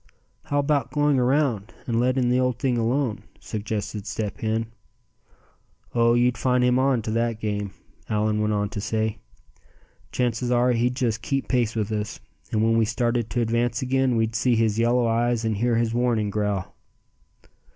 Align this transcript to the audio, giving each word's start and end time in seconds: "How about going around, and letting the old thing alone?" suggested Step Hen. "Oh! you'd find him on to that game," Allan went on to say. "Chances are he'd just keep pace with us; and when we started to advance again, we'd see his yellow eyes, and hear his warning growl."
"How 0.45 0.57
about 0.57 0.89
going 0.89 1.19
around, 1.19 1.75
and 1.85 1.99
letting 1.99 2.29
the 2.29 2.39
old 2.39 2.57
thing 2.57 2.75
alone?" 2.75 3.21
suggested 3.39 4.07
Step 4.07 4.39
Hen. 4.39 4.65
"Oh! 5.93 6.15
you'd 6.15 6.39
find 6.39 6.63
him 6.63 6.79
on 6.79 7.03
to 7.03 7.11
that 7.11 7.39
game," 7.39 7.69
Allan 8.09 8.41
went 8.41 8.51
on 8.51 8.69
to 8.69 8.81
say. 8.81 9.19
"Chances 10.11 10.49
are 10.49 10.71
he'd 10.71 10.95
just 10.95 11.21
keep 11.21 11.47
pace 11.47 11.75
with 11.75 11.91
us; 11.91 12.19
and 12.51 12.63
when 12.63 12.79
we 12.79 12.83
started 12.85 13.29
to 13.29 13.41
advance 13.41 13.83
again, 13.83 14.15
we'd 14.15 14.33
see 14.33 14.55
his 14.55 14.79
yellow 14.79 15.05
eyes, 15.05 15.45
and 15.45 15.57
hear 15.57 15.75
his 15.75 15.93
warning 15.93 16.31
growl." 16.31 16.75